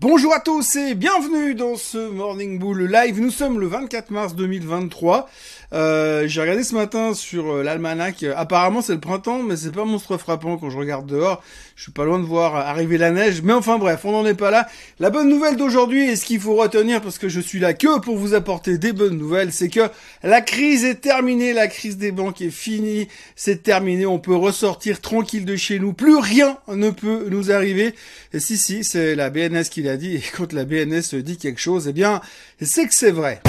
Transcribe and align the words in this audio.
Bonjour 0.00 0.32
à 0.32 0.40
tous 0.40 0.74
et 0.76 0.94
bienvenue 0.94 1.54
dans 1.54 1.76
ce 1.76 1.98
Morning 2.08 2.58
Bull 2.58 2.90
Live. 2.90 3.20
Nous 3.20 3.30
sommes 3.30 3.60
le 3.60 3.66
24 3.66 4.10
mars 4.10 4.34
2023. 4.34 5.28
Euh, 5.74 6.24
j'ai 6.26 6.40
regardé 6.40 6.64
ce 6.64 6.74
matin 6.74 7.14
sur 7.14 7.52
euh, 7.52 7.62
l'almanach. 7.62 8.24
Apparemment 8.34 8.82
c'est 8.82 8.94
le 8.94 9.00
printemps, 9.00 9.42
mais 9.42 9.56
c'est 9.56 9.70
pas 9.70 9.84
monstre 9.84 10.16
frappant 10.16 10.56
quand 10.56 10.70
je 10.70 10.78
regarde 10.78 11.06
dehors. 11.06 11.42
Je 11.76 11.84
suis 11.84 11.92
pas 11.92 12.04
loin 12.04 12.18
de 12.18 12.24
voir 12.24 12.56
arriver 12.56 12.98
la 12.98 13.10
neige, 13.10 13.42
mais 13.42 13.52
enfin 13.52 13.78
bref, 13.78 14.00
on 14.04 14.12
n'en 14.12 14.26
est 14.26 14.34
pas 14.34 14.50
là. 14.50 14.66
La 14.98 15.10
bonne 15.10 15.28
nouvelle 15.28 15.56
d'aujourd'hui 15.56 16.08
et 16.08 16.16
ce 16.16 16.24
qu'il 16.24 16.40
faut 16.40 16.56
retenir 16.56 17.00
parce 17.00 17.18
que 17.18 17.28
je 17.28 17.40
suis 17.40 17.58
là 17.58 17.74
que 17.74 18.00
pour 18.00 18.16
vous 18.16 18.34
apporter 18.34 18.78
des 18.78 18.92
bonnes 18.92 19.18
nouvelles, 19.18 19.52
c'est 19.52 19.68
que 19.68 19.88
la 20.22 20.40
crise 20.40 20.84
est 20.84 21.00
terminée, 21.00 21.52
la 21.52 21.68
crise 21.68 21.96
des 21.96 22.12
banques 22.12 22.40
est 22.40 22.50
finie, 22.50 23.08
c'est 23.36 23.62
terminé. 23.62 24.06
On 24.06 24.18
peut 24.18 24.34
ressortir 24.34 25.00
tranquille 25.00 25.44
de 25.44 25.56
chez 25.56 25.78
nous. 25.78 25.92
Plus 25.92 26.16
rien 26.16 26.58
ne 26.68 26.90
peut 26.90 27.28
nous 27.30 27.52
arriver. 27.52 27.94
Et 28.32 28.40
si 28.40 28.56
si, 28.56 28.84
c'est 28.84 29.14
la 29.14 29.30
BNS 29.30 29.64
qui 29.70 29.81
l'a 29.82 29.96
dit, 29.96 30.16
et 30.16 30.22
quand 30.36 30.52
la 30.52 30.64
BNS 30.64 31.14
dit 31.22 31.36
quelque 31.36 31.60
chose, 31.60 31.88
eh 31.88 31.92
bien, 31.92 32.20
c'est 32.60 32.86
que 32.86 32.94
c'est 32.94 33.10
vrai. 33.10 33.40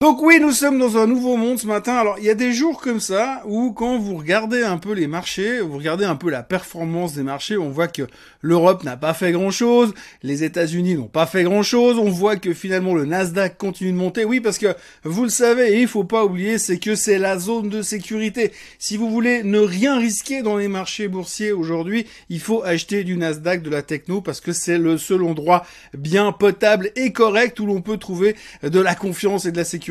Donc 0.00 0.22
oui, 0.22 0.38
nous 0.40 0.52
sommes 0.52 0.78
dans 0.78 0.96
un 0.96 1.08
nouveau 1.08 1.36
monde 1.36 1.58
ce 1.58 1.66
matin. 1.66 1.94
Alors 1.94 2.20
il 2.20 2.24
y 2.24 2.30
a 2.30 2.36
des 2.36 2.52
jours 2.52 2.80
comme 2.80 3.00
ça 3.00 3.42
où 3.46 3.72
quand 3.72 3.98
vous 3.98 4.14
regardez 4.16 4.62
un 4.62 4.78
peu 4.78 4.92
les 4.92 5.08
marchés, 5.08 5.58
vous 5.58 5.76
regardez 5.76 6.04
un 6.04 6.14
peu 6.14 6.30
la 6.30 6.44
performance 6.44 7.14
des 7.14 7.24
marchés, 7.24 7.56
on 7.56 7.70
voit 7.70 7.88
que 7.88 8.02
l'Europe 8.40 8.84
n'a 8.84 8.96
pas 8.96 9.12
fait 9.12 9.32
grand-chose, 9.32 9.92
les 10.22 10.44
États-Unis 10.44 10.94
n'ont 10.94 11.08
pas 11.08 11.26
fait 11.26 11.42
grand-chose, 11.42 11.98
on 11.98 12.10
voit 12.10 12.36
que 12.36 12.54
finalement 12.54 12.94
le 12.94 13.06
Nasdaq 13.06 13.58
continue 13.58 13.90
de 13.90 13.96
monter. 13.96 14.24
Oui, 14.24 14.38
parce 14.38 14.58
que 14.58 14.76
vous 15.02 15.24
le 15.24 15.30
savez, 15.30 15.72
et 15.72 15.80
il 15.80 15.88
faut 15.88 16.04
pas 16.04 16.24
oublier, 16.24 16.58
c'est 16.58 16.78
que 16.78 16.94
c'est 16.94 17.18
la 17.18 17.36
zone 17.36 17.68
de 17.68 17.82
sécurité. 17.82 18.52
Si 18.78 18.96
vous 18.96 19.10
voulez 19.10 19.42
ne 19.42 19.58
rien 19.58 19.98
risquer 19.98 20.42
dans 20.42 20.58
les 20.58 20.68
marchés 20.68 21.08
boursiers 21.08 21.50
aujourd'hui, 21.50 22.06
il 22.28 22.38
faut 22.38 22.62
acheter 22.62 23.02
du 23.02 23.16
Nasdaq, 23.16 23.62
de 23.62 23.70
la 23.70 23.82
techno, 23.82 24.20
parce 24.20 24.40
que 24.40 24.52
c'est 24.52 24.78
le 24.78 24.96
seul 24.96 25.24
endroit 25.24 25.66
bien 25.92 26.30
potable 26.30 26.92
et 26.94 27.12
correct 27.12 27.58
où 27.58 27.66
l'on 27.66 27.82
peut 27.82 27.96
trouver 27.96 28.36
de 28.62 28.78
la 28.78 28.94
confiance 28.94 29.44
et 29.44 29.50
de 29.50 29.56
la 29.56 29.64
sécurité 29.64 29.87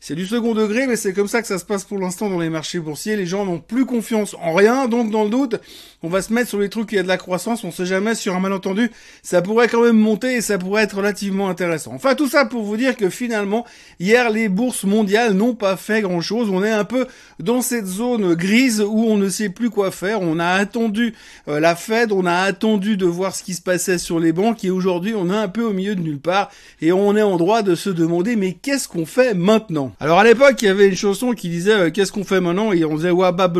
c'est 0.00 0.14
du 0.14 0.26
second 0.26 0.54
degré, 0.54 0.86
mais 0.86 0.96
c'est 0.96 1.12
comme 1.12 1.28
ça 1.28 1.40
que 1.40 1.48
ça 1.48 1.58
se 1.58 1.64
passe 1.64 1.84
pour 1.84 1.98
l'instant 1.98 2.28
dans 2.28 2.38
les 2.38 2.50
marchés 2.50 2.78
boursiers. 2.78 3.16
Les 3.16 3.26
gens 3.26 3.44
n'ont 3.44 3.60
plus 3.60 3.86
confiance 3.86 4.34
en 4.42 4.54
rien, 4.54 4.88
donc 4.88 5.10
dans 5.10 5.24
le 5.24 5.30
doute, 5.30 5.56
on 6.02 6.08
va 6.08 6.22
se 6.22 6.32
mettre 6.32 6.48
sur 6.48 6.58
les 6.58 6.68
trucs 6.68 6.92
y 6.92 6.98
a 6.98 7.02
de 7.02 7.08
la 7.08 7.16
croissance. 7.16 7.64
On 7.64 7.70
sait 7.70 7.86
jamais 7.86 8.14
sur 8.14 8.34
un 8.34 8.40
malentendu, 8.40 8.90
ça 9.22 9.42
pourrait 9.42 9.68
quand 9.68 9.82
même 9.82 9.96
monter 9.96 10.34
et 10.34 10.40
ça 10.40 10.58
pourrait 10.58 10.84
être 10.84 10.96
relativement 10.96 11.48
intéressant. 11.48 11.92
Enfin, 11.94 12.14
tout 12.14 12.28
ça 12.28 12.44
pour 12.44 12.62
vous 12.62 12.76
dire 12.76 12.96
que 12.96 13.10
finalement, 13.10 13.64
hier, 14.00 14.30
les 14.30 14.48
bourses 14.48 14.84
mondiales 14.84 15.32
n'ont 15.32 15.54
pas 15.54 15.76
fait 15.76 16.02
grand 16.02 16.20
chose. 16.20 16.50
On 16.50 16.62
est 16.62 16.70
un 16.70 16.84
peu 16.84 17.06
dans 17.38 17.62
cette 17.62 17.86
zone 17.86 18.34
grise 18.34 18.80
où 18.80 19.04
on 19.04 19.16
ne 19.16 19.28
sait 19.28 19.48
plus 19.48 19.70
quoi 19.70 19.90
faire. 19.90 20.20
On 20.20 20.38
a 20.38 20.46
attendu 20.46 21.14
euh, 21.48 21.60
la 21.60 21.76
Fed, 21.76 22.12
on 22.12 22.26
a 22.26 22.34
attendu 22.34 22.96
de 22.96 23.06
voir 23.06 23.34
ce 23.34 23.42
qui 23.42 23.54
se 23.54 23.62
passait 23.62 23.98
sur 23.98 24.20
les 24.20 24.32
banques 24.32 24.64
et 24.64 24.70
aujourd'hui, 24.70 25.14
on 25.14 25.30
est 25.30 25.36
un 25.36 25.48
peu 25.48 25.62
au 25.62 25.72
milieu 25.72 25.94
de 25.94 26.00
nulle 26.00 26.20
part 26.20 26.50
et 26.80 26.92
on 26.92 27.16
est 27.16 27.22
en 27.22 27.36
droit 27.36 27.62
de 27.62 27.74
se 27.74 27.90
demander 27.90 28.36
mais 28.36 28.52
qu'est-ce 28.52 28.88
qu'on 28.88 29.06
fait 29.06 29.27
maintenant. 29.34 29.92
Alors 30.00 30.18
à 30.18 30.24
l'époque, 30.24 30.60
il 30.62 30.66
y 30.66 30.68
avait 30.68 30.88
une 30.88 30.96
chanson 30.96 31.32
qui 31.32 31.48
disait 31.48 31.72
euh, 31.72 31.90
qu'est-ce 31.90 32.12
qu'on 32.12 32.24
fait 32.24 32.40
maintenant? 32.40 32.72
Et 32.72 32.84
on 32.84 32.96
disait 32.96 33.10
wa 33.10 33.32
bam 33.32 33.52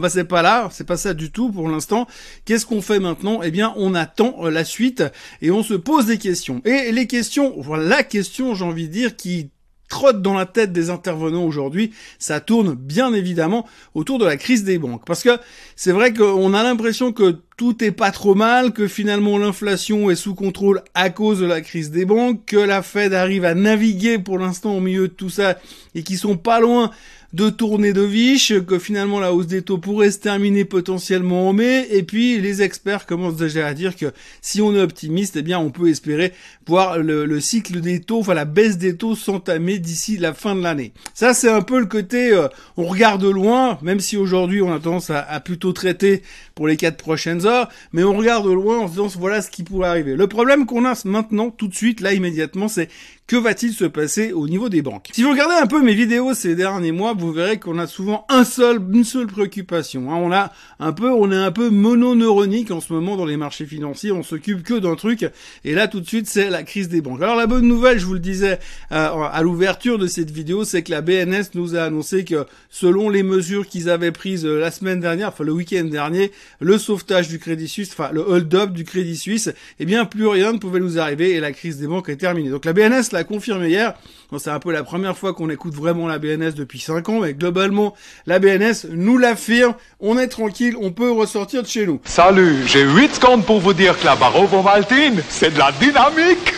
bah 0.00 0.08
c'est 0.08 0.24
pas 0.24 0.42
là, 0.42 0.68
c'est 0.72 0.86
pas 0.86 0.96
ça 0.96 1.14
du 1.14 1.30
tout 1.30 1.50
pour 1.50 1.68
l'instant. 1.68 2.06
Qu'est-ce 2.44 2.66
qu'on 2.66 2.82
fait 2.82 3.00
maintenant? 3.00 3.40
Eh 3.42 3.50
bien, 3.50 3.72
on 3.76 3.94
attend 3.94 4.36
euh, 4.42 4.50
la 4.50 4.64
suite 4.64 5.02
et 5.42 5.50
on 5.50 5.62
se 5.62 5.74
pose 5.74 6.06
des 6.06 6.18
questions. 6.18 6.60
Et 6.64 6.92
les 6.92 7.06
questions, 7.06 7.54
voilà 7.58 7.84
la 7.84 8.02
question, 8.02 8.54
j'ai 8.54 8.64
envie 8.64 8.88
de 8.88 8.92
dire 8.92 9.16
qui 9.16 9.50
trotte 9.90 10.22
dans 10.22 10.32
la 10.32 10.46
tête 10.46 10.72
des 10.72 10.88
intervenants 10.88 11.44
aujourd'hui, 11.44 11.92
ça 12.18 12.40
tourne 12.40 12.74
bien 12.74 13.12
évidemment 13.12 13.66
autour 13.94 14.18
de 14.18 14.24
la 14.24 14.38
crise 14.38 14.64
des 14.64 14.78
banques. 14.78 15.04
Parce 15.04 15.22
que 15.22 15.38
c'est 15.76 15.92
vrai 15.92 16.14
qu'on 16.14 16.54
a 16.54 16.62
l'impression 16.62 17.12
que 17.12 17.36
tout 17.58 17.84
est 17.84 17.90
pas 17.90 18.10
trop 18.10 18.34
mal, 18.34 18.72
que 18.72 18.88
finalement 18.88 19.36
l'inflation 19.36 20.10
est 20.10 20.14
sous 20.14 20.34
contrôle 20.34 20.82
à 20.94 21.10
cause 21.10 21.40
de 21.40 21.46
la 21.46 21.60
crise 21.60 21.90
des 21.90 22.06
banques, 22.06 22.46
que 22.46 22.56
la 22.56 22.80
Fed 22.80 23.12
arrive 23.12 23.44
à 23.44 23.54
naviguer 23.54 24.18
pour 24.18 24.38
l'instant 24.38 24.74
au 24.74 24.80
milieu 24.80 25.08
de 25.08 25.12
tout 25.12 25.28
ça 25.28 25.58
et 25.94 26.02
qui 26.02 26.16
sont 26.16 26.38
pas 26.38 26.60
loin 26.60 26.90
de 27.32 27.48
tourner 27.48 27.92
de 27.92 28.02
viche, 28.02 28.52
que 28.64 28.78
finalement 28.78 29.20
la 29.20 29.32
hausse 29.32 29.46
des 29.46 29.62
taux 29.62 29.78
pourrait 29.78 30.10
se 30.10 30.18
terminer 30.18 30.64
potentiellement 30.64 31.48
en 31.48 31.52
mai, 31.52 31.86
et 31.90 32.02
puis 32.02 32.40
les 32.40 32.62
experts 32.62 33.06
commencent 33.06 33.36
déjà 33.36 33.66
à 33.66 33.74
dire 33.74 33.94
que 33.94 34.12
si 34.40 34.60
on 34.60 34.74
est 34.74 34.80
optimiste, 34.80 35.36
eh 35.36 35.42
bien 35.42 35.58
on 35.58 35.70
peut 35.70 35.88
espérer 35.88 36.32
voir 36.66 36.98
le, 36.98 37.40
cycle 37.40 37.80
des 37.80 38.00
taux, 38.00 38.20
enfin 38.20 38.34
la 38.34 38.44
baisse 38.44 38.78
des 38.78 38.96
taux 38.96 39.14
s'entamer 39.14 39.78
d'ici 39.78 40.16
la 40.16 40.34
fin 40.34 40.54
de 40.54 40.62
l'année. 40.62 40.92
Ça 41.14 41.32
c'est 41.34 41.50
un 41.50 41.62
peu 41.62 41.78
le 41.78 41.86
côté, 41.86 42.32
euh, 42.32 42.48
on 42.76 42.84
regarde 42.84 43.24
loin, 43.24 43.78
même 43.82 44.00
si 44.00 44.16
aujourd'hui 44.16 44.60
on 44.60 44.72
a 44.72 44.80
tendance 44.80 45.10
à, 45.10 45.20
à 45.20 45.40
plutôt 45.40 45.72
traiter 45.72 46.22
pour 46.54 46.66
les 46.66 46.76
quatre 46.76 46.96
prochaines 46.96 47.46
heures, 47.46 47.68
mais 47.92 48.02
on 48.02 48.16
regarde 48.16 48.46
loin 48.46 48.80
en 48.80 48.86
se 48.86 48.92
disant 48.92 49.06
voilà 49.18 49.40
ce 49.40 49.50
qui 49.50 49.62
pourrait 49.62 49.88
arriver. 49.88 50.16
Le 50.16 50.26
problème 50.26 50.66
qu'on 50.66 50.84
a 50.84 50.94
maintenant, 51.04 51.50
tout 51.50 51.68
de 51.68 51.74
suite, 51.74 52.00
là 52.00 52.12
immédiatement, 52.12 52.68
c'est 52.68 52.88
que 53.26 53.36
va-t-il 53.36 53.72
se 53.72 53.84
passer 53.84 54.32
au 54.32 54.48
niveau 54.48 54.68
des 54.68 54.82
banques? 54.82 55.08
Si 55.12 55.22
vous 55.22 55.30
regardez 55.30 55.54
un 55.54 55.68
peu 55.68 55.80
mes 55.82 55.94
vidéos 55.94 56.34
ces 56.34 56.56
derniers 56.56 56.90
mois, 56.90 57.14
vous 57.20 57.32
verrez 57.32 57.58
qu'on 57.58 57.78
a 57.78 57.86
souvent 57.86 58.24
un 58.28 58.44
seul, 58.44 58.80
une 58.92 59.04
seule 59.04 59.26
préoccupation. 59.26 60.10
Hein. 60.10 60.16
On 60.16 60.32
a 60.32 60.52
un 60.78 60.92
peu, 60.92 61.10
on 61.10 61.30
est 61.30 61.36
un 61.36 61.52
peu 61.52 61.70
mononeuronique 61.70 62.70
en 62.70 62.80
ce 62.80 62.92
moment 62.92 63.16
dans 63.16 63.26
les 63.26 63.36
marchés 63.36 63.66
financiers. 63.66 64.12
On 64.12 64.22
s'occupe 64.22 64.62
que 64.62 64.74
d'un 64.74 64.96
truc. 64.96 65.26
Et 65.64 65.74
là, 65.74 65.88
tout 65.88 66.00
de 66.00 66.06
suite, 66.06 66.26
c'est 66.26 66.50
la 66.50 66.62
crise 66.62 66.88
des 66.88 67.00
banques. 67.00 67.22
Alors 67.22 67.36
la 67.36 67.46
bonne 67.46 67.66
nouvelle, 67.66 67.98
je 67.98 68.06
vous 68.06 68.14
le 68.14 68.20
disais 68.20 68.58
euh, 68.92 69.08
à 69.30 69.42
l'ouverture 69.42 69.98
de 69.98 70.06
cette 70.06 70.30
vidéo, 70.30 70.64
c'est 70.64 70.82
que 70.82 70.90
la 70.90 71.02
BNS 71.02 71.50
nous 71.54 71.76
a 71.76 71.82
annoncé 71.82 72.24
que 72.24 72.46
selon 72.70 73.08
les 73.08 73.22
mesures 73.22 73.66
qu'ils 73.66 73.90
avaient 73.90 74.12
prises 74.12 74.46
euh, 74.46 74.58
la 74.58 74.70
semaine 74.70 75.00
dernière, 75.00 75.28
enfin 75.28 75.44
le 75.44 75.52
week-end 75.52 75.84
dernier, 75.84 76.32
le 76.60 76.78
sauvetage 76.78 77.28
du 77.28 77.38
Crédit 77.38 77.68
Suisse, 77.68 77.90
enfin 77.92 78.10
le 78.12 78.20
hold-up 78.20 78.72
du 78.72 78.84
Crédit 78.84 79.16
Suisse, 79.16 79.50
eh 79.78 79.84
bien 79.84 80.04
plus 80.04 80.26
rien 80.26 80.52
ne 80.52 80.58
pouvait 80.58 80.80
nous 80.80 80.98
arriver 80.98 81.32
et 81.32 81.40
la 81.40 81.52
crise 81.52 81.78
des 81.78 81.86
banques 81.86 82.08
est 82.08 82.16
terminée. 82.16 82.50
Donc 82.50 82.64
la 82.64 82.72
BNS 82.72 83.12
l'a 83.12 83.24
confirmé 83.24 83.68
hier. 83.68 83.94
c'est 84.38 84.50
un 84.50 84.60
peu 84.60 84.72
la 84.72 84.82
première 84.82 85.16
fois 85.16 85.34
qu'on 85.34 85.50
écoute 85.50 85.74
vraiment 85.74 86.06
la 86.06 86.18
BNS 86.18 86.52
depuis 86.54 86.78
5 86.78 87.08
ans, 87.08 87.09
mais 87.18 87.34
globalement, 87.34 87.94
la 88.26 88.38
BNS 88.38 88.86
nous 88.90 89.18
l'affirme. 89.18 89.74
On 89.98 90.18
est 90.18 90.28
tranquille, 90.28 90.76
on 90.80 90.92
peut 90.92 91.10
ressortir 91.10 91.62
de 91.62 91.66
chez 91.66 91.86
nous. 91.86 92.00
Salut, 92.04 92.66
j'ai 92.66 92.82
8 92.82 93.16
secondes 93.16 93.44
pour 93.44 93.58
vous 93.58 93.72
dire 93.72 93.98
que 93.98 94.04
la 94.04 94.16
barre 94.16 94.34
Maltine, 94.62 95.22
c'est 95.28 95.52
de 95.52 95.58
la 95.58 95.72
dynamique 95.72 96.54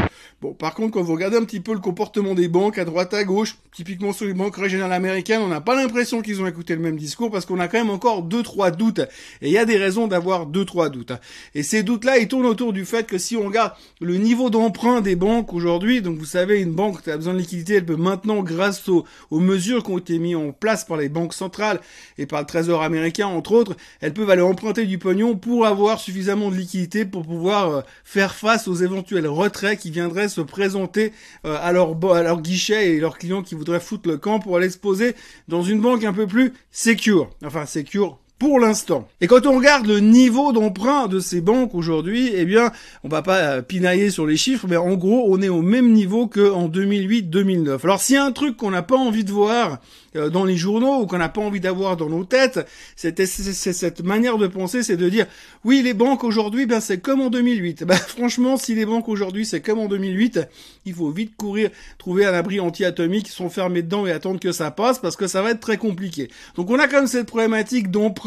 Bon, 0.40 0.52
par 0.52 0.74
contre, 0.74 0.92
quand 0.92 1.02
vous 1.02 1.14
regardez 1.14 1.36
un 1.36 1.44
petit 1.44 1.60
peu 1.60 1.72
le 1.72 1.78
comportement 1.78 2.34
des 2.34 2.48
banques 2.48 2.78
à 2.78 2.84
droite 2.84 3.14
à 3.14 3.24
gauche, 3.24 3.56
typiquement 3.72 4.12
sur 4.12 4.26
les 4.26 4.34
banques 4.34 4.56
régionales 4.56 4.92
américaines, 4.92 5.40
on 5.40 5.48
n'a 5.48 5.60
pas 5.60 5.74
l'impression 5.74 6.22
qu'ils 6.22 6.42
ont 6.42 6.46
écouté 6.46 6.74
le 6.74 6.82
même 6.82 6.96
discours 6.96 7.30
parce 7.30 7.46
qu'on 7.46 7.58
a 7.58 7.68
quand 7.68 7.78
même 7.78 7.90
encore 7.90 8.22
deux 8.22 8.42
trois 8.42 8.70
doutes. 8.70 9.00
Et 9.40 9.48
il 9.48 9.52
y 9.52 9.58
a 9.58 9.64
des 9.64 9.78
raisons 9.78 10.06
d'avoir 10.06 10.46
deux 10.46 10.64
trois 10.64 10.90
doutes. 10.90 11.12
Et 11.54 11.62
ces 11.62 11.82
doutes-là, 11.82 12.18
ils 12.18 12.28
tournent 12.28 12.46
autour 12.46 12.72
du 12.72 12.84
fait 12.84 13.06
que 13.06 13.16
si 13.16 13.36
on 13.36 13.46
regarde 13.46 13.72
le 14.00 14.16
niveau 14.16 14.50
d'emprunt 14.50 15.00
des 15.00 15.16
banques 15.16 15.52
aujourd'hui, 15.54 16.02
donc 16.02 16.18
vous 16.18 16.24
savez, 16.24 16.60
une 16.60 16.72
banque 16.72 17.02
qui 17.02 17.10
a 17.10 17.16
besoin 17.16 17.32
de 17.32 17.38
liquidité, 17.38 17.74
elle 17.74 17.86
peut 17.86 17.96
maintenant, 17.96 18.42
grâce 18.42 18.88
aux, 18.88 19.04
mesures 19.30 19.82
qui 19.82 19.90
ont 19.90 19.98
été 19.98 20.18
mises 20.18 20.36
en 20.36 20.52
place 20.52 20.84
par 20.84 20.96
les 20.96 21.08
banques 21.08 21.34
centrales 21.34 21.80
et 22.18 22.26
par 22.26 22.40
le 22.40 22.46
Trésor 22.46 22.82
américain, 22.82 23.26
entre 23.26 23.52
autres, 23.52 23.76
elles 24.00 24.12
peuvent 24.12 24.30
aller 24.30 24.42
emprunter 24.42 24.86
du 24.86 24.98
pognon 24.98 25.36
pour 25.36 25.66
avoir 25.66 26.00
suffisamment 26.00 26.50
de 26.50 26.56
liquidité 26.56 27.04
pour 27.04 27.24
pouvoir 27.24 27.70
euh, 27.70 27.80
faire 28.04 28.34
face 28.34 28.68
aux 28.68 28.74
éventuels 28.74 29.26
retraits 29.26 29.78
qui 29.78 29.90
viendraient 29.90 30.28
se 30.34 30.40
présenter 30.40 31.12
euh, 31.46 31.56
à 31.60 31.72
leur, 31.72 31.96
à 32.14 32.22
leur 32.22 32.40
guichet 32.40 32.94
et 32.94 33.00
leurs 33.00 33.18
clients 33.18 33.42
qui 33.42 33.54
voudraient 33.54 33.80
foutre 33.80 34.08
le 34.08 34.18
camp 34.18 34.40
pour 34.40 34.56
aller 34.56 34.70
se 34.70 34.78
poser 34.78 35.14
dans 35.48 35.62
une 35.62 35.80
banque 35.80 36.04
un 36.04 36.12
peu 36.12 36.26
plus 36.26 36.52
secure. 36.70 37.30
Enfin, 37.44 37.66
secure 37.66 38.18
pour 38.38 38.58
l'instant. 38.58 39.08
Et 39.20 39.26
quand 39.26 39.46
on 39.46 39.56
regarde 39.56 39.86
le 39.86 40.00
niveau 40.00 40.52
d'emprunt 40.52 41.06
de 41.06 41.20
ces 41.20 41.40
banques 41.40 41.74
aujourd'hui, 41.74 42.32
eh 42.34 42.44
bien, 42.44 42.72
on 43.04 43.08
va 43.08 43.22
pas 43.22 43.38
euh, 43.38 43.62
pinailler 43.62 44.10
sur 44.10 44.26
les 44.26 44.36
chiffres, 44.36 44.66
mais 44.68 44.76
en 44.76 44.94
gros, 44.94 45.26
on 45.28 45.40
est 45.40 45.48
au 45.48 45.62
même 45.62 45.92
niveau 45.92 46.26
qu'en 46.26 46.68
2008-2009. 46.68 47.78
Alors, 47.84 48.00
s'il 48.00 48.16
y 48.16 48.18
a 48.18 48.24
un 48.24 48.32
truc 48.32 48.56
qu'on 48.56 48.72
n'a 48.72 48.82
pas 48.82 48.96
envie 48.96 49.24
de 49.24 49.30
voir 49.30 49.78
euh, 50.16 50.30
dans 50.30 50.44
les 50.44 50.56
journaux 50.56 51.00
ou 51.00 51.06
qu'on 51.06 51.18
n'a 51.18 51.28
pas 51.28 51.42
envie 51.42 51.60
d'avoir 51.60 51.96
dans 51.96 52.08
nos 52.08 52.24
têtes, 52.24 52.66
c'est 52.96 53.24
cette 53.24 54.02
manière 54.02 54.36
de 54.36 54.48
penser, 54.48 54.82
c'est 54.82 54.96
de 54.96 55.08
dire, 55.08 55.26
oui, 55.64 55.82
les 55.82 55.94
banques 55.94 56.24
aujourd'hui, 56.24 56.66
ben, 56.66 56.80
c'est 56.80 56.98
comme 56.98 57.20
en 57.20 57.30
2008. 57.30 57.84
Ben, 57.84 57.94
franchement, 57.94 58.56
si 58.56 58.74
les 58.74 58.84
banques 58.84 59.08
aujourd'hui, 59.08 59.46
c'est 59.46 59.60
comme 59.60 59.78
en 59.78 59.86
2008, 59.86 60.40
il 60.86 60.94
faut 60.94 61.10
vite 61.10 61.36
courir, 61.36 61.70
trouver 61.98 62.26
un 62.26 62.34
abri 62.34 62.58
anti-atomique, 62.58 63.28
sont 63.28 63.48
fermés 63.48 63.82
dedans 63.82 64.06
et 64.06 64.12
attendre 64.12 64.40
que 64.40 64.50
ça 64.50 64.72
passe, 64.72 64.98
parce 64.98 65.14
que 65.14 65.28
ça 65.28 65.40
va 65.40 65.50
être 65.50 65.60
très 65.60 65.76
compliqué. 65.76 66.28
Donc, 66.56 66.70
on 66.70 66.78
a 66.80 66.88
quand 66.88 66.96
même 66.96 67.06
cette 67.06 67.28
problématique 67.28 67.90
d'emprunt 67.90 68.23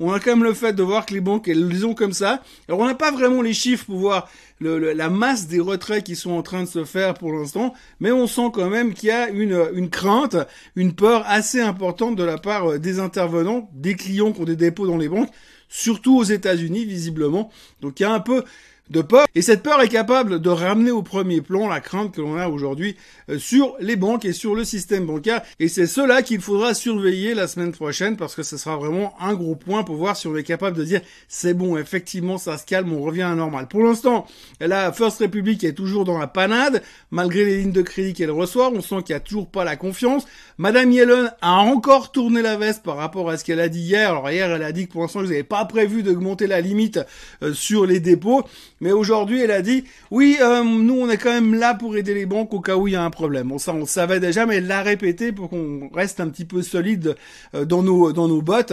on 0.00 0.12
a 0.12 0.20
quand 0.20 0.30
même 0.30 0.44
le 0.44 0.54
fait 0.54 0.72
de 0.72 0.82
voir 0.82 1.06
que 1.06 1.14
les 1.14 1.20
banques, 1.20 1.48
elles 1.48 1.66
les 1.68 1.84
ont 1.84 1.94
comme 1.94 2.12
ça. 2.12 2.42
Alors 2.68 2.80
on 2.80 2.86
n'a 2.86 2.94
pas 2.94 3.10
vraiment 3.10 3.42
les 3.42 3.54
chiffres 3.54 3.86
pour 3.86 3.98
voir 3.98 4.28
la 4.60 5.10
masse 5.10 5.48
des 5.48 5.60
retraits 5.60 6.04
qui 6.04 6.16
sont 6.16 6.32
en 6.32 6.42
train 6.42 6.62
de 6.62 6.68
se 6.68 6.84
faire 6.84 7.14
pour 7.14 7.32
l'instant, 7.32 7.74
mais 8.00 8.12
on 8.12 8.26
sent 8.26 8.50
quand 8.52 8.70
même 8.70 8.94
qu'il 8.94 9.08
y 9.08 9.12
a 9.12 9.28
une, 9.28 9.60
une 9.74 9.90
crainte, 9.90 10.36
une 10.76 10.94
peur 10.94 11.24
assez 11.26 11.60
importante 11.60 12.16
de 12.16 12.24
la 12.24 12.38
part 12.38 12.72
euh, 12.72 12.78
des 12.78 13.00
intervenants, 13.00 13.68
des 13.72 13.94
clients 13.94 14.32
qui 14.32 14.40
ont 14.40 14.44
des 14.44 14.56
dépôts 14.56 14.86
dans 14.86 14.98
les 14.98 15.08
banques, 15.08 15.30
surtout 15.68 16.16
aux 16.16 16.24
États-Unis 16.24 16.84
visiblement. 16.84 17.50
Donc 17.80 17.98
il 17.98 18.04
y 18.04 18.06
a 18.06 18.12
un 18.12 18.20
peu 18.20 18.44
de 18.90 19.00
peur. 19.00 19.26
Et 19.34 19.42
cette 19.42 19.62
peur 19.62 19.80
est 19.80 19.88
capable 19.88 20.40
de 20.40 20.50
ramener 20.50 20.90
au 20.90 21.02
premier 21.02 21.40
plan 21.40 21.68
la 21.68 21.80
crainte 21.80 22.14
que 22.14 22.20
l'on 22.20 22.36
a 22.36 22.48
aujourd'hui 22.48 22.96
euh, 23.30 23.38
sur 23.38 23.74
les 23.80 23.96
banques 23.96 24.24
et 24.24 24.32
sur 24.32 24.54
le 24.54 24.64
système 24.64 25.06
bancaire. 25.06 25.42
Et 25.58 25.68
c'est 25.68 25.86
cela 25.86 26.22
qu'il 26.22 26.40
faudra 26.40 26.74
surveiller 26.74 27.34
la 27.34 27.48
semaine 27.48 27.72
prochaine 27.72 28.16
parce 28.16 28.34
que 28.34 28.42
ce 28.42 28.56
sera 28.56 28.76
vraiment 28.76 29.14
un 29.20 29.34
gros 29.34 29.54
point 29.54 29.82
pour 29.82 29.96
voir 29.96 30.16
si 30.16 30.26
on 30.26 30.36
est 30.36 30.42
capable 30.42 30.76
de 30.76 30.84
dire 30.84 31.00
c'est 31.28 31.54
bon, 31.54 31.76
effectivement, 31.76 32.38
ça 32.38 32.58
se 32.58 32.66
calme, 32.66 32.92
on 32.92 33.02
revient 33.02 33.22
à 33.22 33.34
normal. 33.34 33.68
Pour 33.68 33.82
l'instant, 33.82 34.26
la 34.60 34.92
First 34.92 35.20
Republic 35.20 35.64
est 35.64 35.72
toujours 35.72 36.04
dans 36.04 36.18
la 36.18 36.26
panade, 36.26 36.82
malgré 37.10 37.44
les 37.44 37.58
lignes 37.58 37.72
de 37.72 37.82
crédit 37.82 38.12
qu'elle 38.12 38.30
reçoit. 38.30 38.70
On 38.70 38.82
sent 38.82 39.02
qu'il 39.04 39.14
n'y 39.14 39.18
a 39.18 39.20
toujours 39.20 39.48
pas 39.48 39.64
la 39.64 39.76
confiance. 39.76 40.26
Madame 40.58 40.92
Yellen 40.92 41.32
a 41.40 41.54
encore 41.60 42.12
tourné 42.12 42.42
la 42.42 42.56
veste 42.56 42.82
par 42.82 42.96
rapport 42.96 43.30
à 43.30 43.38
ce 43.38 43.44
qu'elle 43.44 43.60
a 43.60 43.68
dit 43.68 43.80
hier. 43.80 44.10
Alors 44.10 44.30
hier, 44.30 44.50
elle 44.50 44.62
a 44.62 44.72
dit 44.72 44.86
que 44.86 44.92
pour 44.92 45.02
l'instant, 45.02 45.20
vous 45.20 45.26
n'avez 45.26 45.42
pas 45.44 45.64
prévu 45.64 46.02
d'augmenter 46.02 46.46
la 46.46 46.60
limite 46.60 47.00
euh, 47.42 47.54
sur 47.54 47.86
les 47.86 48.00
dépôts. 48.00 48.44
Mais 48.82 48.90
aujourd'hui, 48.90 49.40
elle 49.40 49.52
a 49.52 49.62
dit, 49.62 49.84
oui, 50.10 50.38
euh, 50.40 50.64
nous, 50.64 50.98
on 50.98 51.08
est 51.08 51.16
quand 51.16 51.30
même 51.32 51.54
là 51.54 51.72
pour 51.72 51.96
aider 51.96 52.14
les 52.14 52.26
banques 52.26 52.52
au 52.52 52.58
cas 52.58 52.74
où 52.74 52.88
il 52.88 52.94
y 52.94 52.96
a 52.96 53.04
un 53.04 53.10
problème. 53.10 53.46
Bon, 53.46 53.58
ça, 53.58 53.72
on 53.72 53.78
le 53.78 53.86
savait 53.86 54.18
déjà, 54.18 54.44
mais 54.44 54.56
elle 54.56 54.66
l'a 54.66 54.82
répété 54.82 55.30
pour 55.30 55.50
qu'on 55.50 55.88
reste 55.94 56.18
un 56.18 56.28
petit 56.28 56.44
peu 56.44 56.62
solide 56.62 57.14
euh, 57.54 57.64
dans 57.64 57.84
nos, 57.84 58.12
dans 58.12 58.26
nos 58.26 58.42
bottes. 58.42 58.72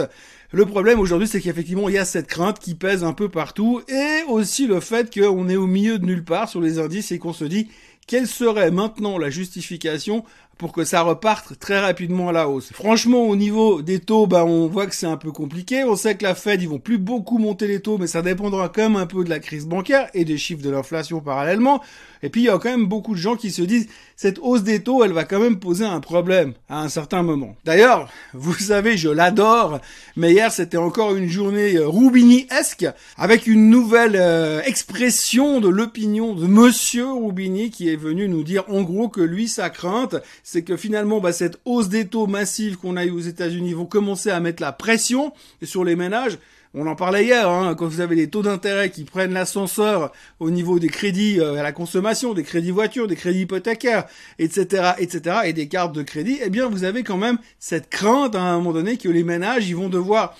Le 0.50 0.66
problème 0.66 0.98
aujourd'hui, 0.98 1.28
c'est 1.28 1.40
qu'effectivement, 1.40 1.88
il 1.88 1.94
y 1.94 1.98
a 1.98 2.04
cette 2.04 2.26
crainte 2.26 2.58
qui 2.58 2.74
pèse 2.74 3.04
un 3.04 3.12
peu 3.12 3.28
partout 3.28 3.82
et 3.86 4.24
aussi 4.28 4.66
le 4.66 4.80
fait 4.80 5.14
qu'on 5.14 5.48
est 5.48 5.54
au 5.54 5.68
milieu 5.68 6.00
de 6.00 6.04
nulle 6.04 6.24
part 6.24 6.48
sur 6.48 6.60
les 6.60 6.80
indices 6.80 7.12
et 7.12 7.20
qu'on 7.20 7.32
se 7.32 7.44
dit 7.44 7.68
quelle 8.08 8.26
serait 8.26 8.72
maintenant 8.72 9.16
la 9.16 9.30
justification 9.30 10.24
pour 10.60 10.72
que 10.72 10.84
ça 10.84 11.00
reparte 11.00 11.58
très 11.58 11.80
rapidement 11.80 12.28
à 12.28 12.32
la 12.32 12.46
hausse. 12.46 12.70
Franchement, 12.74 13.22
au 13.22 13.34
niveau 13.34 13.80
des 13.80 13.98
taux, 13.98 14.26
bah, 14.26 14.44
on 14.44 14.66
voit 14.66 14.86
que 14.86 14.94
c'est 14.94 15.06
un 15.06 15.16
peu 15.16 15.32
compliqué. 15.32 15.84
On 15.84 15.96
sait 15.96 16.18
que 16.18 16.22
la 16.22 16.34
Fed, 16.34 16.60
ils 16.60 16.68
vont 16.68 16.78
plus 16.78 16.98
beaucoup 16.98 17.38
monter 17.38 17.66
les 17.66 17.80
taux, 17.80 17.96
mais 17.96 18.06
ça 18.06 18.20
dépendra 18.20 18.68
quand 18.68 18.82
même 18.82 18.96
un 18.96 19.06
peu 19.06 19.24
de 19.24 19.30
la 19.30 19.38
crise 19.38 19.66
bancaire 19.66 20.10
et 20.12 20.26
des 20.26 20.36
chiffres 20.36 20.62
de 20.62 20.68
l'inflation 20.68 21.20
parallèlement. 21.20 21.80
Et 22.22 22.28
puis, 22.28 22.42
il 22.42 22.44
y 22.44 22.50
a 22.50 22.58
quand 22.58 22.68
même 22.68 22.84
beaucoup 22.84 23.14
de 23.14 23.18
gens 23.20 23.36
qui 23.36 23.50
se 23.50 23.62
disent, 23.62 23.88
cette 24.16 24.38
hausse 24.42 24.62
des 24.62 24.82
taux, 24.82 25.02
elle 25.02 25.12
va 25.12 25.24
quand 25.24 25.40
même 25.40 25.58
poser 25.58 25.86
un 25.86 26.00
problème 26.00 26.52
à 26.68 26.82
un 26.82 26.90
certain 26.90 27.22
moment. 27.22 27.56
D'ailleurs, 27.64 28.10
vous 28.34 28.52
savez, 28.52 28.98
je 28.98 29.08
l'adore, 29.08 29.80
mais 30.16 30.32
hier, 30.32 30.52
c'était 30.52 30.76
encore 30.76 31.14
une 31.16 31.30
journée 31.30 31.76
euh, 31.76 31.88
Roubini-esque, 31.88 32.86
avec 33.16 33.46
une 33.46 33.70
nouvelle 33.70 34.16
euh, 34.16 34.60
expression 34.64 35.60
de 35.60 35.70
l'opinion 35.70 36.34
de 36.34 36.46
Monsieur 36.46 37.10
Roubini, 37.10 37.70
qui 37.70 37.88
est 37.88 37.96
venu 37.96 38.28
nous 38.28 38.42
dire, 38.42 38.64
en 38.68 38.82
gros, 38.82 39.08
que 39.08 39.22
lui, 39.22 39.48
sa 39.48 39.70
crainte, 39.70 40.16
c'est 40.52 40.62
que 40.62 40.76
finalement, 40.76 41.20
bah, 41.20 41.32
cette 41.32 41.60
hausse 41.64 41.88
des 41.88 42.08
taux 42.08 42.26
massive 42.26 42.76
qu'on 42.76 42.96
a 42.96 43.04
eu 43.04 43.10
aux 43.10 43.20
États-Unis 43.20 43.72
vont 43.72 43.86
commencer 43.86 44.30
à 44.30 44.40
mettre 44.40 44.60
la 44.60 44.72
pression 44.72 45.32
sur 45.62 45.84
les 45.84 45.94
ménages. 45.94 46.38
On 46.74 46.88
en 46.88 46.96
parlait 46.96 47.24
hier, 47.24 47.48
hein, 47.48 47.76
quand 47.76 47.86
vous 47.86 48.00
avez 48.00 48.16
des 48.16 48.28
taux 48.28 48.42
d'intérêt 48.42 48.90
qui 48.90 49.04
prennent 49.04 49.32
l'ascenseur 49.32 50.10
au 50.40 50.50
niveau 50.50 50.80
des 50.80 50.88
crédits 50.88 51.38
euh, 51.38 51.54
à 51.54 51.62
la 51.62 51.70
consommation, 51.70 52.34
des 52.34 52.42
crédits 52.42 52.72
voitures, 52.72 53.06
des 53.06 53.14
crédits 53.14 53.42
hypothécaires, 53.42 54.06
etc., 54.40 54.94
etc., 54.98 55.36
et 55.44 55.52
des 55.52 55.68
cartes 55.68 55.94
de 55.94 56.02
crédit, 56.02 56.40
eh 56.44 56.50
bien, 56.50 56.68
vous 56.68 56.82
avez 56.82 57.04
quand 57.04 57.16
même 57.16 57.38
cette 57.60 57.88
crainte 57.88 58.34
à 58.34 58.42
un 58.42 58.56
moment 58.56 58.72
donné 58.72 58.96
que 58.96 59.08
les 59.08 59.22
ménages, 59.22 59.68
ils 59.68 59.76
vont 59.76 59.88
devoir 59.88 60.36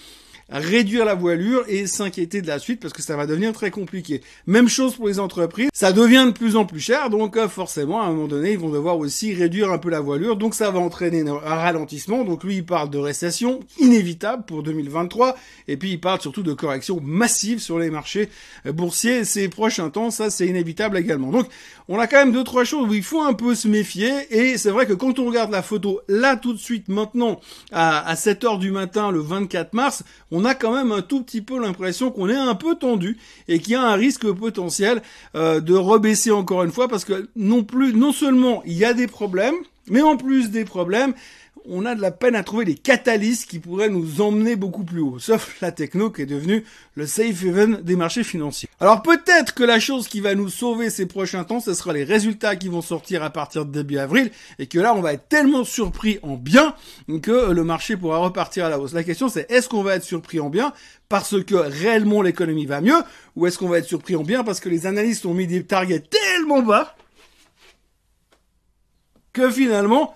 réduire 0.50 1.04
la 1.04 1.14
voilure 1.14 1.64
et 1.68 1.86
s'inquiéter 1.86 2.42
de 2.42 2.46
la 2.46 2.58
suite 2.58 2.80
parce 2.80 2.92
que 2.92 3.02
ça 3.02 3.16
va 3.16 3.26
devenir 3.26 3.52
très 3.52 3.70
compliqué. 3.70 4.20
Même 4.46 4.68
chose 4.68 4.96
pour 4.96 5.08
les 5.08 5.20
entreprises, 5.20 5.68
ça 5.72 5.92
devient 5.92 6.24
de 6.26 6.32
plus 6.32 6.56
en 6.56 6.64
plus 6.64 6.80
cher, 6.80 7.10
donc 7.10 7.36
euh, 7.36 7.48
forcément 7.48 8.02
à 8.02 8.06
un 8.06 8.10
moment 8.10 8.28
donné 8.28 8.52
ils 8.52 8.58
vont 8.58 8.70
devoir 8.70 8.98
aussi 8.98 9.34
réduire 9.34 9.70
un 9.70 9.78
peu 9.78 9.90
la 9.90 10.00
voilure, 10.00 10.36
donc 10.36 10.54
ça 10.54 10.70
va 10.70 10.80
entraîner 10.80 11.28
un 11.28 11.38
ralentissement. 11.38 12.24
Donc 12.24 12.44
lui 12.44 12.56
il 12.56 12.66
parle 12.66 12.90
de 12.90 12.98
récession 12.98 13.60
inévitable 13.78 14.44
pour 14.44 14.62
2023 14.62 15.36
et 15.68 15.76
puis 15.76 15.92
il 15.92 16.00
parle 16.00 16.20
surtout 16.20 16.42
de 16.42 16.52
correction 16.52 17.00
massive 17.00 17.60
sur 17.60 17.78
les 17.78 17.90
marchés 17.90 18.28
euh, 18.66 18.72
boursiers 18.72 19.24
ces 19.24 19.48
prochains 19.48 19.90
temps, 19.90 20.10
ça 20.10 20.30
c'est 20.30 20.46
inévitable 20.46 20.98
également. 20.98 21.30
Donc 21.30 21.46
on 21.88 21.98
a 21.98 22.06
quand 22.06 22.18
même 22.18 22.32
deux 22.32 22.44
trois 22.44 22.64
choses 22.64 22.88
où 22.88 22.94
il 22.94 23.02
faut 23.02 23.22
un 23.22 23.34
peu 23.34 23.54
se 23.54 23.68
méfier 23.68 24.10
et 24.30 24.58
c'est 24.58 24.70
vrai 24.70 24.86
que 24.86 24.92
quand 24.92 25.18
on 25.18 25.26
regarde 25.26 25.50
la 25.50 25.62
photo 25.62 26.00
là 26.08 26.36
tout 26.36 26.52
de 26.52 26.58
suite 26.58 26.88
maintenant 26.88 27.40
à, 27.72 28.08
à 28.08 28.16
7 28.16 28.44
heures 28.44 28.58
du 28.58 28.70
matin 28.70 29.10
le 29.10 29.20
24 29.20 29.74
mars, 29.74 30.02
on 30.40 30.44
a 30.46 30.54
quand 30.54 30.72
même 30.72 30.90
un 30.92 31.02
tout 31.02 31.22
petit 31.22 31.42
peu 31.42 31.60
l'impression 31.60 32.10
qu'on 32.10 32.28
est 32.28 32.34
un 32.34 32.54
peu 32.54 32.74
tendu 32.74 33.18
et 33.48 33.58
qu'il 33.58 33.72
y 33.74 33.76
a 33.76 33.82
un 33.82 33.94
risque 33.94 34.30
potentiel 34.32 35.02
euh, 35.34 35.60
de 35.60 35.74
rebaisser 35.74 36.30
encore 36.30 36.62
une 36.62 36.72
fois 36.72 36.88
parce 36.88 37.04
que 37.04 37.28
non 37.36 37.62
plus, 37.62 37.92
non 37.92 38.12
seulement 38.12 38.62
il 38.64 38.72
y 38.72 38.84
a 38.84 38.94
des 38.94 39.06
problèmes, 39.06 39.56
mais 39.88 40.00
en 40.00 40.16
plus 40.16 40.50
des 40.50 40.64
problèmes, 40.64 41.12
on 41.66 41.84
a 41.84 41.94
de 41.94 42.00
la 42.00 42.10
peine 42.10 42.34
à 42.34 42.42
trouver 42.42 42.64
des 42.64 42.74
catalystes 42.74 43.48
qui 43.48 43.58
pourraient 43.58 43.88
nous 43.88 44.20
emmener 44.20 44.56
beaucoup 44.56 44.84
plus 44.84 45.00
haut. 45.00 45.18
Sauf 45.18 45.60
la 45.60 45.72
techno 45.72 46.10
qui 46.10 46.22
est 46.22 46.26
devenue 46.26 46.64
le 46.94 47.06
safe 47.06 47.42
haven 47.44 47.80
des 47.82 47.96
marchés 47.96 48.24
financiers. 48.24 48.68
Alors 48.80 49.02
peut-être 49.02 49.54
que 49.54 49.62
la 49.62 49.80
chose 49.80 50.08
qui 50.08 50.20
va 50.20 50.34
nous 50.34 50.48
sauver 50.48 50.90
ces 50.90 51.06
prochains 51.06 51.44
temps, 51.44 51.60
ce 51.60 51.74
sera 51.74 51.92
les 51.92 52.04
résultats 52.04 52.56
qui 52.56 52.68
vont 52.68 52.82
sortir 52.82 53.22
à 53.22 53.30
partir 53.30 53.64
de 53.64 53.72
début 53.72 53.98
avril 53.98 54.30
et 54.58 54.66
que 54.66 54.78
là 54.78 54.94
on 54.94 55.00
va 55.00 55.12
être 55.12 55.28
tellement 55.28 55.64
surpris 55.64 56.18
en 56.22 56.34
bien 56.34 56.74
que 57.22 57.50
le 57.52 57.64
marché 57.64 57.96
pourra 57.96 58.18
repartir 58.18 58.64
à 58.64 58.68
la 58.68 58.78
hausse. 58.78 58.92
La 58.92 59.04
question 59.04 59.28
c'est 59.28 59.50
est-ce 59.50 59.68
qu'on 59.68 59.82
va 59.82 59.96
être 59.96 60.04
surpris 60.04 60.40
en 60.40 60.50
bien 60.50 60.72
parce 61.08 61.42
que 61.42 61.54
réellement 61.54 62.22
l'économie 62.22 62.66
va 62.66 62.80
mieux 62.80 63.02
ou 63.36 63.46
est-ce 63.46 63.58
qu'on 63.58 63.68
va 63.68 63.78
être 63.78 63.86
surpris 63.86 64.16
en 64.16 64.22
bien 64.22 64.44
parce 64.44 64.60
que 64.60 64.68
les 64.68 64.86
analystes 64.86 65.26
ont 65.26 65.34
mis 65.34 65.46
des 65.46 65.64
targets 65.64 66.00
tellement 66.00 66.62
bas 66.62 66.96
que 69.32 69.50
finalement 69.50 70.14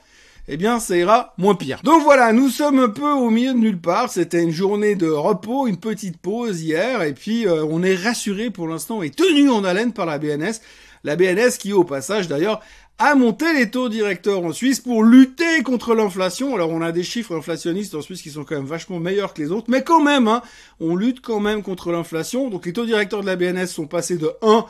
eh 0.48 0.56
bien 0.56 0.80
ça 0.80 0.96
ira 0.96 1.34
moins 1.38 1.54
pire. 1.54 1.80
Donc 1.84 2.02
voilà, 2.02 2.32
nous 2.32 2.48
sommes 2.48 2.78
un 2.78 2.88
peu 2.88 3.10
au 3.10 3.30
milieu 3.30 3.52
de 3.52 3.58
nulle 3.58 3.80
part. 3.80 4.10
C'était 4.10 4.42
une 4.42 4.50
journée 4.50 4.94
de 4.94 5.08
repos, 5.08 5.66
une 5.66 5.78
petite 5.78 6.18
pause 6.18 6.62
hier, 6.62 7.02
et 7.02 7.14
puis 7.14 7.46
euh, 7.46 7.64
on 7.68 7.82
est 7.82 7.94
rassuré 7.94 8.50
pour 8.50 8.68
l'instant 8.68 9.02
et 9.02 9.10
tenu 9.10 9.50
en 9.50 9.64
haleine 9.64 9.92
par 9.92 10.06
la 10.06 10.18
BNS. 10.18 10.60
La 11.02 11.16
BNS 11.16 11.58
qui 11.58 11.72
au 11.72 11.84
passage 11.84 12.28
d'ailleurs 12.28 12.60
a 12.98 13.14
monté 13.14 13.52
les 13.52 13.70
taux 13.70 13.88
directeurs 13.88 14.44
en 14.44 14.52
Suisse 14.52 14.80
pour 14.80 15.02
lutter 15.02 15.62
contre 15.62 15.94
l'inflation. 15.94 16.54
Alors 16.54 16.70
on 16.70 16.80
a 16.80 16.92
des 16.92 17.02
chiffres 17.02 17.36
inflationnistes 17.36 17.94
en 17.94 18.02
Suisse 18.02 18.22
qui 18.22 18.30
sont 18.30 18.44
quand 18.44 18.54
même 18.54 18.66
vachement 18.66 19.00
meilleurs 19.00 19.34
que 19.34 19.42
les 19.42 19.50
autres, 19.50 19.66
mais 19.68 19.82
quand 19.82 20.00
même, 20.00 20.28
hein, 20.28 20.42
on 20.80 20.94
lutte 20.94 21.20
quand 21.20 21.40
même 21.40 21.62
contre 21.62 21.90
l'inflation. 21.90 22.50
Donc 22.50 22.66
les 22.66 22.72
taux 22.72 22.86
directeurs 22.86 23.22
de 23.22 23.26
la 23.26 23.36
BNS 23.36 23.66
sont 23.66 23.86
passés 23.86 24.16
de 24.16 24.30
1 24.42 24.64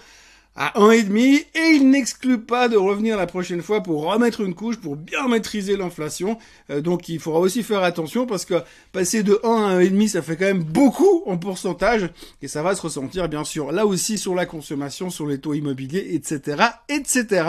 à 0.56 0.78
1,5 0.78 1.46
et 1.54 1.70
il 1.74 1.90
n'exclut 1.90 2.40
pas 2.40 2.68
de 2.68 2.76
revenir 2.76 3.16
la 3.16 3.26
prochaine 3.26 3.62
fois 3.62 3.82
pour 3.82 4.04
remettre 4.04 4.40
une 4.40 4.54
couche 4.54 4.76
pour 4.76 4.96
bien 4.96 5.26
maîtriser 5.26 5.76
l'inflation. 5.76 6.38
Euh, 6.70 6.80
donc 6.80 7.08
il 7.08 7.18
faudra 7.18 7.40
aussi 7.40 7.62
faire 7.62 7.82
attention 7.82 8.26
parce 8.26 8.44
que 8.44 8.62
passer 8.92 9.22
de 9.22 9.40
1 9.42 9.48
à 9.48 9.80
1,5 9.80 10.08
ça 10.08 10.22
fait 10.22 10.36
quand 10.36 10.44
même 10.44 10.62
beaucoup 10.62 11.22
en 11.26 11.36
pourcentage 11.36 12.08
et 12.40 12.48
ça 12.48 12.62
va 12.62 12.76
se 12.76 12.82
ressentir 12.82 13.28
bien 13.28 13.44
sûr 13.44 13.72
là 13.72 13.84
aussi 13.84 14.16
sur 14.16 14.34
la 14.34 14.46
consommation, 14.46 15.10
sur 15.10 15.26
les 15.26 15.38
taux 15.38 15.54
immobiliers, 15.54 16.14
etc. 16.14 16.62
etc. 16.88 17.44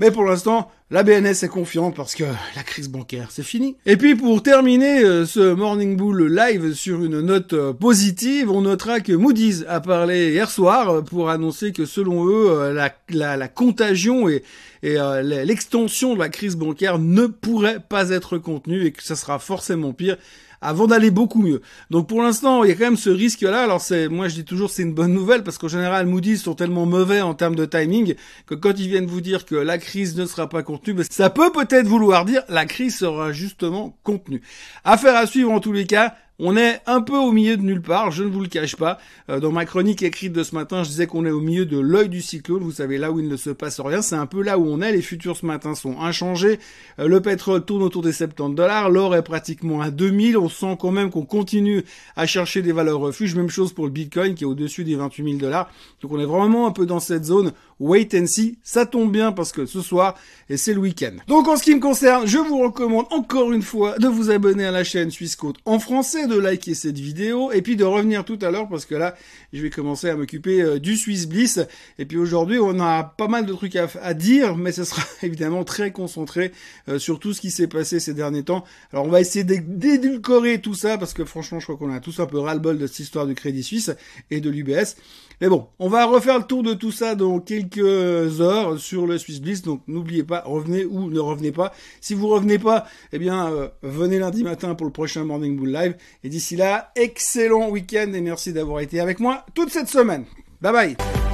Mais 0.00 0.10
pour 0.10 0.24
l'instant, 0.24 0.72
la 0.90 1.04
BNS 1.04 1.44
est 1.44 1.48
confiante 1.48 1.94
parce 1.94 2.16
que 2.16 2.24
la 2.56 2.62
crise 2.64 2.88
bancaire, 2.88 3.28
c'est 3.30 3.44
fini. 3.44 3.76
Et 3.86 3.96
puis 3.96 4.16
pour 4.16 4.42
terminer 4.42 5.04
euh, 5.04 5.24
ce 5.24 5.54
Morning 5.54 5.96
Bull 5.96 6.34
live 6.34 6.72
sur 6.72 7.04
une 7.04 7.20
note 7.20 7.52
euh, 7.52 7.72
positive, 7.72 8.50
on 8.50 8.62
notera 8.62 8.98
que 8.98 9.12
Moody's 9.12 9.64
a 9.68 9.80
parlé 9.80 10.32
hier 10.32 10.50
soir 10.50 10.88
euh, 10.88 11.02
pour 11.02 11.30
annoncer 11.30 11.72
que 11.72 11.84
selon 11.84 12.26
eux, 12.26 12.74
la, 13.08 13.48
contagion 13.48 14.28
et, 14.28 14.42
et 14.82 14.96
l'extension 15.22 16.14
de 16.14 16.18
la 16.18 16.28
crise 16.28 16.56
bancaire 16.56 16.98
ne 16.98 17.26
pourrait 17.26 17.78
pas 17.80 18.10
être 18.10 18.36
contenue 18.38 18.86
et 18.86 18.92
que 18.92 19.02
ça 19.02 19.14
sera 19.14 19.38
forcément 19.38 19.92
pire 19.92 20.16
avant 20.64 20.86
d'aller 20.86 21.10
beaucoup 21.10 21.42
mieux. 21.42 21.60
Donc 21.90 22.08
pour 22.08 22.22
l'instant, 22.22 22.64
il 22.64 22.70
y 22.70 22.72
a 22.72 22.74
quand 22.74 22.84
même 22.84 22.96
ce 22.96 23.10
risque-là. 23.10 23.62
Alors 23.62 23.80
c'est, 23.80 24.08
moi 24.08 24.28
je 24.28 24.34
dis 24.34 24.44
toujours 24.44 24.70
c'est 24.70 24.82
une 24.82 24.94
bonne 24.94 25.12
nouvelle 25.12 25.44
parce 25.44 25.58
qu'en 25.58 25.68
général 25.68 26.06
Moody's 26.06 26.42
sont 26.42 26.54
tellement 26.54 26.86
mauvais 26.86 27.20
en 27.20 27.34
termes 27.34 27.54
de 27.54 27.66
timing 27.66 28.14
que 28.46 28.54
quand 28.54 28.78
ils 28.78 28.88
viennent 28.88 29.06
vous 29.06 29.20
dire 29.20 29.44
que 29.44 29.54
la 29.54 29.78
crise 29.78 30.16
ne 30.16 30.26
sera 30.26 30.48
pas 30.48 30.62
contenue, 30.62 30.94
ben, 30.94 31.04
ça 31.08 31.30
peut 31.30 31.52
peut-être 31.52 31.86
vouloir 31.86 32.24
dire 32.24 32.42
la 32.48 32.64
crise 32.64 32.96
sera 32.96 33.32
justement 33.32 33.96
contenue. 34.02 34.40
Affaire 34.84 35.16
à 35.16 35.26
suivre 35.26 35.52
en 35.52 35.60
tous 35.60 35.72
les 35.72 35.86
cas. 35.86 36.14
On 36.40 36.56
est 36.56 36.80
un 36.86 37.00
peu 37.00 37.16
au 37.16 37.30
milieu 37.30 37.56
de 37.56 37.62
nulle 37.62 37.80
part, 37.80 38.10
je 38.10 38.24
ne 38.24 38.28
vous 38.28 38.40
le 38.40 38.48
cache 38.48 38.74
pas. 38.74 38.98
Euh, 39.30 39.38
dans 39.38 39.52
ma 39.52 39.64
chronique 39.64 40.02
écrite 40.02 40.32
de 40.32 40.42
ce 40.42 40.56
matin, 40.56 40.82
je 40.82 40.88
disais 40.88 41.06
qu'on 41.06 41.24
est 41.24 41.30
au 41.30 41.40
milieu 41.40 41.64
de 41.64 41.78
l'œil 41.78 42.08
du 42.08 42.20
cyclone. 42.20 42.60
Vous 42.64 42.72
savez, 42.72 42.98
là 42.98 43.12
où 43.12 43.20
il 43.20 43.28
ne 43.28 43.36
se 43.36 43.50
passe 43.50 43.78
rien, 43.78 44.02
c'est 44.02 44.16
un 44.16 44.26
peu 44.26 44.42
là 44.42 44.58
où 44.58 44.66
on 44.66 44.80
est. 44.82 44.90
Les 44.90 45.00
futurs 45.00 45.36
ce 45.36 45.46
matin 45.46 45.76
sont 45.76 46.00
inchangés. 46.00 46.58
Euh, 46.98 47.06
le 47.06 47.20
pétrole 47.20 47.64
tourne 47.64 47.84
autour 47.84 48.02
des 48.02 48.10
70 48.10 48.56
dollars. 48.56 48.90
L'or 48.90 49.14
est 49.14 49.22
pratiquement 49.22 49.80
à 49.80 49.92
2000. 49.92 50.36
On 50.36 50.48
sent 50.48 50.76
quand 50.80 50.90
même 50.90 51.10
qu'on 51.10 51.24
continue 51.24 51.84
à 52.16 52.26
chercher 52.26 52.62
des 52.62 52.72
valeurs 52.72 52.98
refuges. 52.98 53.36
Même 53.36 53.48
chose 53.48 53.72
pour 53.72 53.84
le 53.84 53.92
Bitcoin 53.92 54.34
qui 54.34 54.42
est 54.42 54.46
au-dessus 54.48 54.82
des 54.82 54.96
28 54.96 55.24
000 55.24 55.36
dollars. 55.36 55.70
Donc 56.02 56.10
on 56.10 56.18
est 56.18 56.26
vraiment 56.26 56.66
un 56.66 56.72
peu 56.72 56.84
dans 56.84 56.98
cette 56.98 57.26
zone 57.26 57.52
wait 57.80 58.14
and 58.14 58.26
see. 58.26 58.58
Ça 58.62 58.86
tombe 58.86 59.12
bien 59.12 59.32
parce 59.32 59.52
que 59.52 59.66
ce 59.66 59.80
soir, 59.80 60.14
et 60.48 60.56
c'est 60.56 60.74
le 60.74 60.80
week-end. 60.80 61.12
Donc 61.28 61.48
en 61.48 61.56
ce 61.56 61.62
qui 61.62 61.74
me 61.74 61.80
concerne, 61.80 62.26
je 62.26 62.38
vous 62.38 62.58
recommande 62.58 63.06
encore 63.10 63.52
une 63.52 63.62
fois 63.62 63.98
de 63.98 64.08
vous 64.08 64.30
abonner 64.30 64.64
à 64.64 64.70
la 64.70 64.84
chaîne 64.84 65.10
Suisse 65.10 65.36
en 65.64 65.78
français, 65.78 66.26
de 66.26 66.38
liker 66.38 66.74
cette 66.74 66.98
vidéo, 66.98 67.52
et 67.52 67.62
puis 67.62 67.76
de 67.76 67.84
revenir 67.84 68.24
tout 68.24 68.38
à 68.42 68.50
l'heure 68.50 68.68
parce 68.68 68.86
que 68.86 68.94
là, 68.94 69.14
je 69.52 69.62
vais 69.62 69.70
commencer 69.70 70.08
à 70.08 70.16
m'occuper 70.16 70.62
euh, 70.62 70.78
du 70.78 70.96
Swiss 70.96 71.26
Bliss. 71.26 71.60
Et 71.98 72.04
puis 72.04 72.18
aujourd'hui, 72.18 72.58
on 72.58 72.78
a 72.80 73.04
pas 73.04 73.28
mal 73.28 73.46
de 73.46 73.52
trucs 73.52 73.76
à, 73.76 74.14
dire, 74.14 74.56
mais 74.56 74.72
ce 74.72 74.84
sera 74.84 75.02
évidemment 75.22 75.64
très 75.64 75.92
concentré 75.92 76.52
euh, 76.88 76.98
sur 76.98 77.18
tout 77.18 77.32
ce 77.32 77.40
qui 77.40 77.50
s'est 77.50 77.66
passé 77.66 78.00
ces 78.00 78.14
derniers 78.14 78.42
temps. 78.42 78.64
Alors 78.92 79.06
on 79.06 79.10
va 79.10 79.20
essayer 79.20 79.44
d'édulcorer 79.44 80.60
tout 80.60 80.74
ça 80.74 80.98
parce 80.98 81.14
que 81.14 81.24
franchement, 81.24 81.60
je 81.60 81.66
crois 81.66 81.76
qu'on 81.76 81.92
a 81.92 82.00
tous 82.00 82.20
un 82.20 82.26
peu 82.26 82.38
ras-le-bol 82.38 82.78
de 82.78 82.86
cette 82.86 83.00
histoire 83.00 83.26
du 83.26 83.34
Crédit 83.34 83.62
Suisse 83.62 83.90
et 84.30 84.40
de 84.40 84.50
l'UBS. 84.50 84.96
Mais 85.40 85.48
bon, 85.48 85.66
on 85.78 85.88
va 85.88 86.06
refaire 86.06 86.38
le 86.38 86.44
tour 86.44 86.62
de 86.62 86.74
tout 86.74 86.92
ça 86.92 87.14
dans 87.14 87.40
heures 87.78 88.78
sur 88.78 89.06
le 89.06 89.18
Swiss 89.18 89.40
Bliss. 89.40 89.62
Donc 89.62 89.82
n'oubliez 89.86 90.24
pas, 90.24 90.42
revenez 90.46 90.84
ou 90.84 91.10
ne 91.10 91.20
revenez 91.20 91.52
pas. 91.52 91.72
Si 92.00 92.14
vous 92.14 92.28
revenez 92.28 92.58
pas, 92.58 92.86
eh 93.12 93.18
bien 93.18 93.50
euh, 93.50 93.68
venez 93.82 94.18
lundi 94.18 94.44
matin 94.44 94.74
pour 94.74 94.86
le 94.86 94.92
prochain 94.92 95.24
Morning 95.24 95.56
Bull 95.56 95.72
Live. 95.72 95.96
Et 96.22 96.28
d'ici 96.28 96.56
là, 96.56 96.92
excellent 96.96 97.70
week-end 97.70 98.12
et 98.12 98.20
merci 98.20 98.52
d'avoir 98.52 98.80
été 98.80 99.00
avec 99.00 99.20
moi 99.20 99.44
toute 99.54 99.70
cette 99.70 99.88
semaine. 99.88 100.24
Bye 100.60 100.72
bye 100.72 101.33